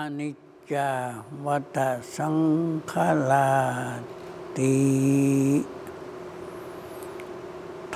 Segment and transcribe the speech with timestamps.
[0.00, 0.36] อนิจ
[0.72, 0.90] จา
[1.46, 1.78] วัฏ
[2.16, 2.36] สัง
[2.90, 3.50] ขารา
[4.58, 4.76] ติ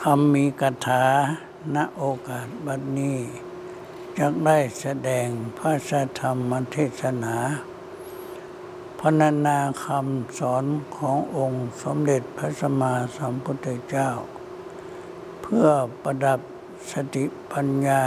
[0.01, 1.05] ธรรมีกถา
[1.75, 3.19] ณโอกาสบัดนี้
[4.19, 5.29] จะได้แสดง
[5.59, 7.37] พระสธรรมเทศนา
[9.01, 10.65] พรรณนาคำสอน
[10.97, 14.11] ขององค์สมเด็จพระสัมมาสัมพุทธเจ้า
[15.43, 15.69] เพื่อ
[16.03, 16.41] ประดับ
[16.93, 18.03] สติปัญญา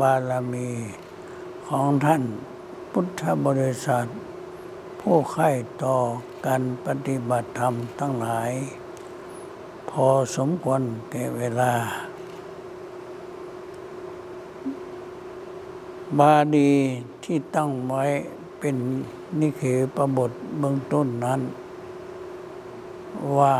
[0.00, 0.70] บารมี
[1.66, 2.24] ของท่าน
[2.96, 4.06] พุทธบริษัท
[5.00, 5.48] ผู้ใข่
[5.84, 5.96] ต่อ
[6.46, 8.50] การปฏิบัติธรรมทั้งหลาย
[9.90, 10.06] พอ
[10.36, 11.72] สมควรแก่เวลา
[16.18, 16.72] บาดี
[17.24, 18.04] ที่ตั้งไว้
[18.58, 18.76] เป็น
[19.40, 19.62] นิเข
[19.96, 21.40] ปบทเบื้องต้นนั้น
[23.38, 23.54] ว่า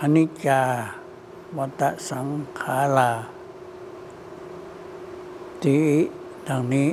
[0.00, 0.60] อนิจจา
[1.56, 2.26] วัตสัง
[2.60, 3.10] ขารา
[5.62, 5.78] ติ
[6.48, 6.88] ดังนี้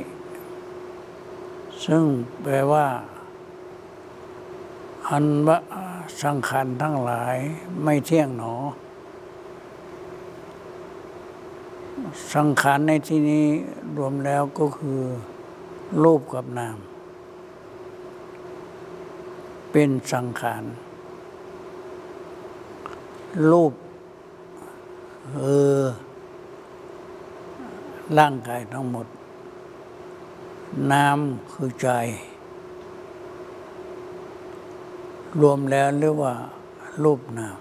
[1.86, 2.04] ซึ่ง
[2.42, 2.86] แปลว่า
[5.10, 5.58] อันวะ
[6.24, 7.38] สังขารทั้งหลาย
[7.84, 8.56] ไม่เที่ยงหนอ
[12.34, 13.46] สังขารในที่นี้
[13.98, 15.00] รวมแล้วก็คือ
[16.04, 16.78] รูปกับนาม
[19.72, 20.64] เป็นสังขาร
[23.52, 23.74] รูป
[25.36, 25.44] เอ
[25.82, 25.84] อ
[28.18, 29.08] ร่างกายทั้งหมด
[30.92, 31.18] นาม
[31.52, 31.90] คือใจ
[35.42, 36.36] รวมแล้วเรียกว่า
[37.04, 37.58] รูปนาม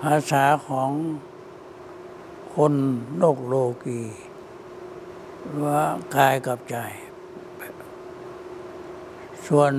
[0.00, 0.90] ภาษาของ
[2.54, 2.74] คน
[3.18, 4.00] โลกโลกี
[5.62, 5.80] ว่า
[6.14, 6.76] กายกับใจ
[9.46, 9.72] ส่วน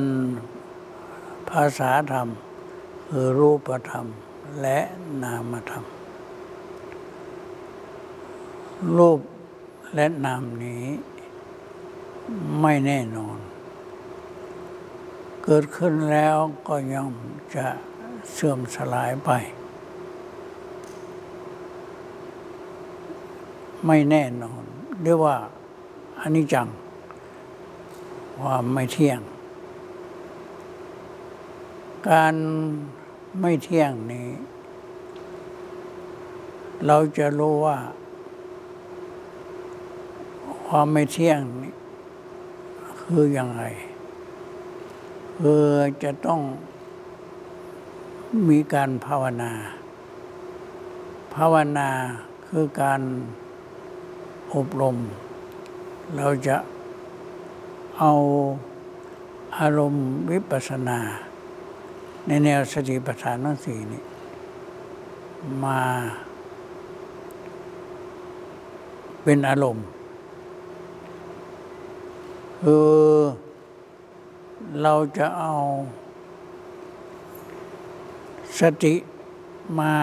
[1.50, 2.28] ภาษาธรรม
[3.08, 4.06] คือรูปธรรม
[4.62, 4.80] และ
[5.24, 5.84] นามธรรม
[8.98, 9.20] รูป
[9.96, 10.86] และนามนี้
[12.62, 13.38] ไม่แน่นอน
[15.44, 17.14] เกิดขึ้นแล้วก็ย่อม
[17.56, 17.66] จะ
[18.32, 19.32] เสื่อมสลายไป
[23.86, 24.64] ไม่แน่นอน
[25.04, 25.38] เรียกว่า
[26.22, 26.68] อนิจจัง
[28.40, 29.22] ความไม่เที่ยง
[32.10, 32.36] การ
[33.40, 34.30] ไม่เที่ยงนี้
[36.86, 37.78] เราจะรู้ว่า
[40.68, 41.74] ความไม่เที่ยงนี้
[43.14, 43.64] คืออยังไง
[45.40, 45.64] คือ
[46.04, 46.42] จะต้อง
[48.50, 49.52] มีการภาวนา
[51.36, 51.90] ภาวนา
[52.48, 53.02] คือการ
[54.56, 54.98] อบรม
[56.16, 56.56] เราจะ
[57.98, 58.12] เอา
[59.60, 61.00] อารมณ์วิปัสสนา
[62.28, 64.04] ในแนวสติปัฏฐานทั้งสี่นี้
[65.64, 65.82] มา
[69.24, 69.86] เป็นอารมณ์
[72.64, 72.90] คือ
[74.82, 75.54] เราจะเอา
[78.60, 78.96] สติ
[79.80, 79.96] มา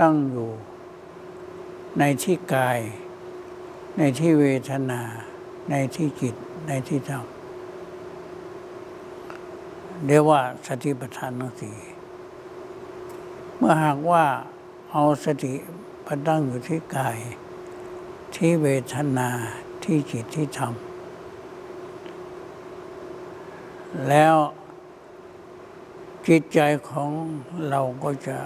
[0.00, 0.50] ตั้งอยู่
[1.98, 2.78] ในที่กาย
[3.98, 5.00] ในที่เวทนา
[5.70, 6.34] ในที่จิต
[6.66, 7.24] ในที่ธรรม
[10.06, 11.76] เรียกว่าสติปัฏฐานทั้งสี่
[13.56, 14.24] เมื่อหากว่า
[14.92, 15.52] เอาสติ
[16.06, 17.18] มาตั้งอยู่ที่กาย
[18.34, 19.28] ที่เวทนา
[19.82, 20.74] ที่จิตที่ธรรม
[24.08, 24.36] แล้ว
[26.26, 26.60] จิตใจ
[26.90, 27.10] ของ
[27.68, 28.38] เราก็จะ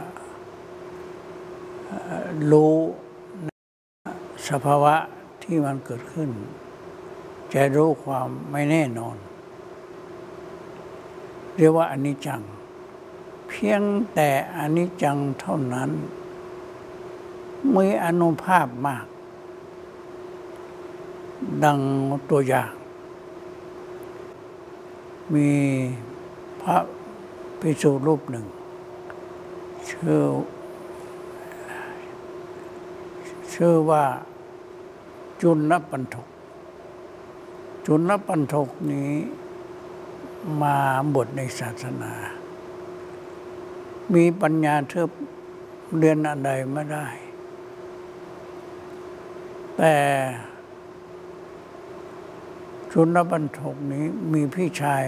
[2.51, 2.75] รู้
[4.49, 4.95] สภาวะ
[5.43, 6.31] ที่มันเกิดขึ้น
[7.53, 9.17] จะรู้ความไม่แน่นอน
[11.57, 12.43] เรียกว่าอนิจจัง
[13.49, 13.83] เพียง
[14.15, 15.91] แต่อนิจจังเท่านั้น
[17.75, 19.07] มีอนุภาพมาก
[21.65, 21.79] ดัง
[22.31, 22.73] ตัวอย่าง
[25.35, 25.51] มี
[26.63, 26.77] พระ
[27.61, 28.47] ภิกษุรูปหนึ่ง
[29.91, 30.23] ชื่อ
[33.55, 34.05] ชื่อว่า
[35.41, 36.27] จุลปันทก
[37.87, 39.13] จุลปันทกนี้
[40.63, 40.77] มา
[41.15, 42.13] บทในศาสนา
[44.15, 45.11] มีปัญญาเทิบ
[45.99, 47.07] เรียนอะไรไม่ได้
[49.77, 49.95] แต่
[52.93, 55.05] จุลปันทกนี้มีพี่ชาย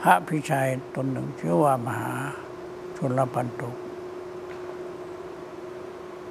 [0.00, 2.12] พระพี่ชายตนหนึ่งชื่อว่ามหา
[2.96, 3.76] จุลปันทก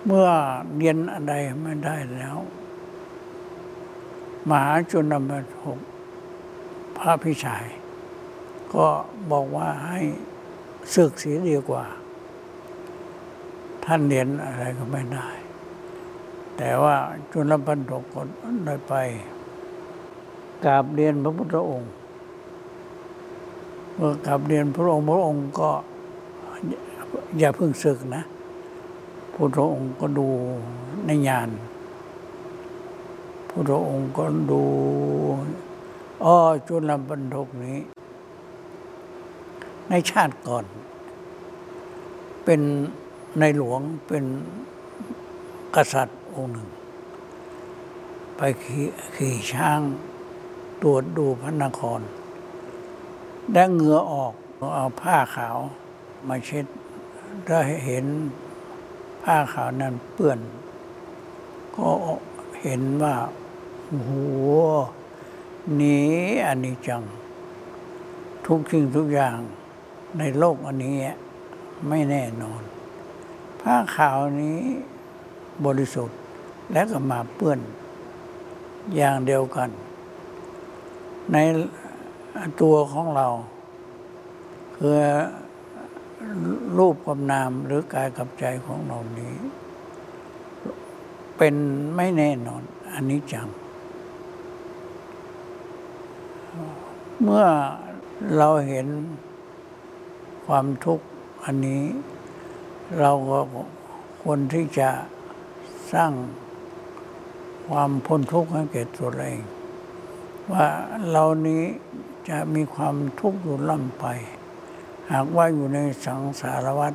[0.06, 0.30] เมื่อ
[0.76, 2.38] เรียนอะไรไม่ได้แล้ว
[4.50, 5.80] มหาจุลปันทก
[6.98, 7.66] พระพี่ชาย
[8.74, 8.88] ก็
[9.32, 10.00] บอกว่าให้
[10.94, 11.84] ศึกเสียดีกว่า
[13.86, 15.28] ท่านเรียนอะไรก็ไม่ได้
[16.58, 16.96] แต่ว่า
[17.32, 18.22] จุลปันทกก็
[18.66, 18.96] ได้ไป
[20.66, 21.92] กราบเรียนพระพุทธองค์
[23.96, 25.70] เมื่อกราบเรียนพระองค์พระองค์ก็
[27.38, 28.24] อย่าเพิ่งศึกนะ
[29.56, 30.28] พระองค์ก็ดู
[31.06, 31.50] ในญาณ
[33.50, 34.64] พระองค์ก็ดู
[36.24, 36.36] อ๋อ
[36.68, 37.80] จุลบรรทกนี้
[39.90, 40.66] ในชาติก่อน
[42.44, 42.62] เป็น
[43.40, 44.24] ในหลวงเป็น
[45.76, 46.68] กษัตริย์องค์หนึ่ง
[48.36, 48.86] ไปขี่
[49.16, 49.80] ขี่ช้าง
[50.84, 52.00] ตรวจดูพระนคร
[53.54, 54.34] ได้เหงื่อออก
[54.76, 55.58] เอาผ้าขาว
[56.28, 56.66] มาเช็ด
[57.48, 58.06] ได้เห็น
[59.24, 60.40] ผ้าขาวนั้นเปื้อน
[61.76, 61.88] ก็
[62.62, 63.16] เห็นว่า
[63.86, 64.12] โอ้โห
[65.82, 66.12] นี้
[66.48, 67.04] อันนี้จัง
[68.46, 69.38] ทุกสิ่งทุกอย่าง
[70.20, 70.96] ในโลกอันนี้
[71.88, 72.62] ไม่แน่นอน
[73.62, 74.60] ผ้าขาวนี้
[75.66, 76.18] บริสุทธิ์
[76.72, 77.60] และก็มาเปื้อน
[78.96, 79.70] อย่างเดียวกัน
[81.32, 81.38] ใน
[82.62, 83.28] ตัวของเรา
[84.78, 84.98] คือ
[86.78, 89.34] รูปกับนามหรือกายกับใจของเรานี้
[91.38, 91.56] เป็น
[91.96, 93.48] ไม่แน่นอนอันนี้จัง
[97.22, 97.46] เมื่อ
[98.38, 98.88] เราเห็น
[100.46, 101.06] ความทุกข์
[101.46, 101.84] อันนี้
[103.00, 103.40] เราก็
[104.22, 104.90] ควรที่จะ
[105.94, 106.12] สร้าง
[107.70, 109.42] ความพ้นทุกข์ให้แก่ตัวเอง
[110.52, 110.68] ว่า
[111.12, 111.64] เรานี้
[112.30, 114.06] จะมีความทุกข์อยู่ล่ำไป
[115.12, 116.94] หากว่าอยู่ในสังสารวัฏ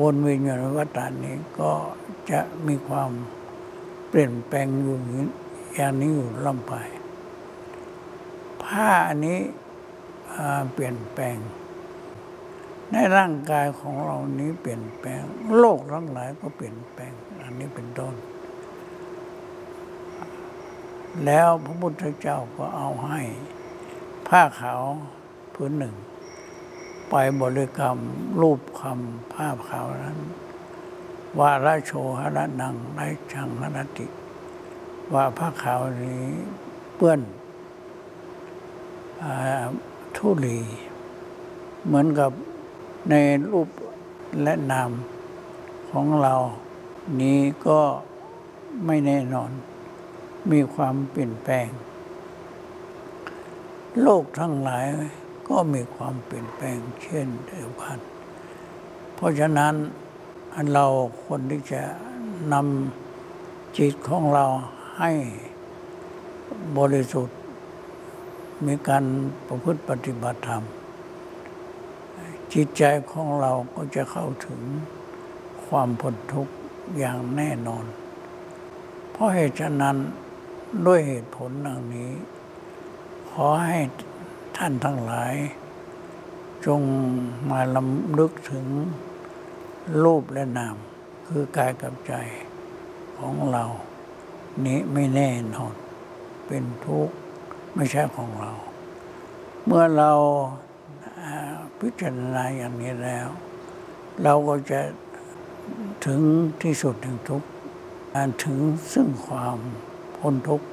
[0.00, 1.72] วนเวียนอยู่ในวัฏฏานี้ก็
[2.30, 3.10] จะมีความ
[4.08, 4.96] เปลี่ยนแปลงอยู่
[5.74, 6.74] อย่างนี้อยู่ล่ำไป
[8.62, 9.38] ผ้าอันนี้
[10.72, 11.36] เปลี่ยนแปลง
[12.92, 15.22] ในร่างกายของเรานี้เปลี่ยนแปลง
[15.58, 17.12] โลกทั้งหลายก็เปลี่ยนแปลง
[17.42, 18.14] อันนี้เป็นต้น
[21.24, 23.22] แล้วพระพุทธเจ้าก็เอาให้
[24.28, 24.82] ผ้าขาว
[25.54, 25.94] พื้นหนึ่ง
[27.10, 27.98] ไปบริกรรม
[28.40, 30.18] รูปคำผ้าขาวนั้น
[31.38, 33.00] ว่าราโชหระนังไร
[33.32, 34.06] ชังหรติ
[35.14, 36.24] ว่าผ้าขาวนี้
[36.96, 37.20] เปื้อน
[40.16, 40.58] ทุลี
[41.86, 42.30] เหมือนกับ
[43.10, 43.14] ใน
[43.50, 43.68] รูป
[44.42, 44.90] และนาม
[45.90, 46.34] ของเรา
[47.20, 47.80] นี้ก็
[48.86, 49.50] ไม่แน่นอน
[50.52, 51.68] มีความเปลี่ยนแปลง
[54.02, 54.84] โลกทั้งหลาย
[55.48, 57.98] ก็มีความเปลี่ยนแปลงเช่นเดียวกัน
[59.14, 59.74] เพราะฉะนั้น
[60.72, 60.86] เรา
[61.24, 61.82] คนที่จะ
[62.52, 64.44] นำจิตของเรา
[64.98, 65.12] ให้
[66.78, 67.38] บริสุทธิ์
[68.66, 69.04] มีการ
[69.46, 70.64] ประพฤติปฏิบัติธรรม
[72.52, 74.60] จิตใจของเราก็จะเข้าถึง
[75.66, 76.54] ความพ้นทุกข์
[76.98, 77.84] อย่างแน่นอน
[79.12, 79.96] เพราะเหตุฉะนั้น
[80.86, 82.12] ด้วยเหตุผลดังนี้
[83.30, 83.78] ขอให้
[84.56, 85.34] ท่านทั้งหลาย
[86.66, 86.80] จง
[87.50, 88.66] มาลำลึกถึง
[90.04, 90.76] รูปและนาม
[91.26, 92.14] คือกายกับใจ
[93.18, 93.64] ของเรา
[94.66, 95.74] นี้ไม่แน่นอน
[96.46, 97.14] เป็นทุกข์
[97.74, 98.52] ไม่ใช่ของเรา
[99.64, 100.12] เมื่อเรา
[101.78, 103.28] พิจารณาอย่างนี้แล้ว
[104.22, 104.80] เราก็จะ
[106.06, 106.20] ถึง
[106.62, 107.48] ที่สุดแห่งทุกข์
[108.44, 108.58] ถึง
[108.92, 109.58] ซึ่งความ
[110.20, 110.66] พ้นทุกข์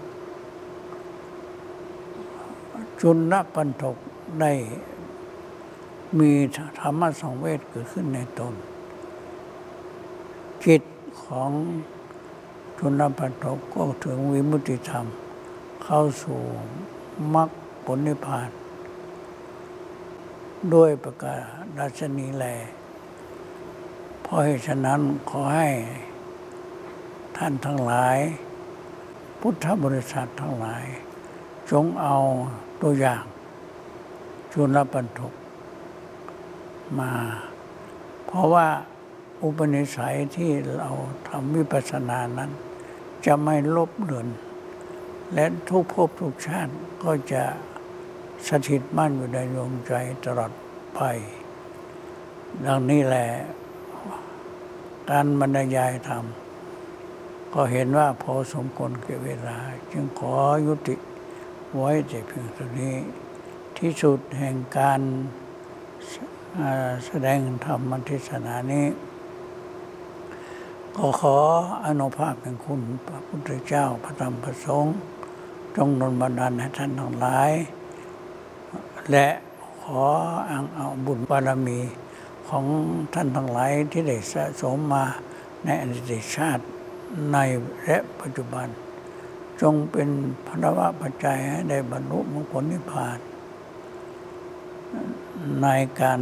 [3.02, 3.98] จุลปันทก
[4.42, 4.52] ได้
[6.20, 6.32] มี
[6.80, 8.54] ธรรมะสองเวทเกิดขึ้นในตน
[10.66, 10.82] จิต
[11.24, 11.52] ของ
[12.80, 15.06] จุลปันทกก็ถึงวิมุติธรรม
[15.84, 16.40] เข้าสู่
[17.34, 17.50] มรรค
[17.86, 18.50] ผลนิพพาน
[20.74, 21.42] ด้วยประกาศ
[21.78, 22.46] ราชนีแล
[24.22, 25.70] เพราะเหตุฉะนั้นขอให้
[27.38, 28.18] ท่านทั้งหลาย
[29.46, 30.86] พุทธบริษัททั้งหลาย
[31.72, 32.18] จงเอา
[32.82, 33.24] ตัวอย่าง
[34.52, 35.34] จุลปันทก
[37.00, 37.12] มา
[38.26, 38.68] เพราะว่า
[39.42, 40.90] อุปนิสัยที่เรา
[41.28, 42.52] ทำวิปัสสนานั้น
[43.26, 44.28] จะไม่ลบเลือน
[45.34, 46.74] และทุกภพทุกชาติ
[47.04, 47.44] ก็จะ
[48.48, 49.94] สถิตมั่นอยู่ในดวงใจ
[50.26, 50.52] ตลอด
[50.96, 51.00] ไป
[52.66, 53.28] ดังนี้แหละ
[55.10, 56.26] การบรรยายธรรม
[57.54, 59.58] ก็เห็นว่าพอสมควรเก็บเวลา
[59.92, 60.36] จึงขอ
[60.68, 60.96] ยุติ
[61.76, 62.96] ไว้แต่เพียงเท่านี้
[63.78, 65.02] ที่สุดแห่งการ
[67.06, 68.86] แสดงธรรมเทศนานี้
[70.96, 71.38] ก็ขอ
[71.86, 74.96] อนุภาพแห่งคุณพระพุทธเจ้าพระธรรมพระสงฆ์
[75.76, 77.52] จงนนบันดาลให้ท่านทั้งหลาย
[79.12, 79.28] และ
[79.84, 80.04] ขอ
[80.50, 81.80] อังเอาบุญบารมี
[82.50, 82.66] ของ
[83.14, 85.06] ท่านทั้งหลายที่ได้สะสมมา
[85.64, 86.64] ในอดีตชาติ
[87.32, 87.38] ใน
[87.84, 88.68] และปัจจุบัน
[89.62, 90.10] จงเป็น
[90.48, 93.20] พระวะปัจจัยให้ได้บรรลุมรรคผลนิพพาน
[95.62, 95.68] ใน
[96.02, 96.20] การ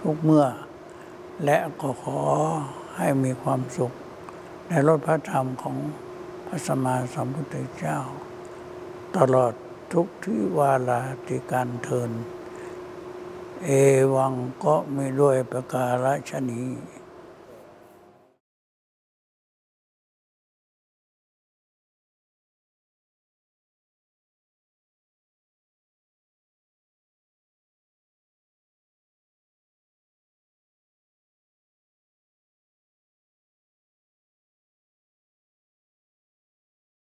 [0.00, 0.46] ทุกเมื่อ
[1.44, 2.20] และก็ขอ
[2.96, 3.92] ให้มีความสุข
[4.68, 5.76] ในรถพระธรรมของ
[6.46, 7.98] พระสัมมาสัมพุทธเจ้า
[9.16, 9.52] ตลอด
[9.92, 12.10] ทุกที่วาลาติการเทิน
[13.64, 13.68] เอ
[14.14, 16.66] วังก็มีด้วยประการฉนี้